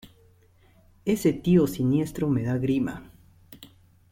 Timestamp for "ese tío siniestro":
1.05-2.27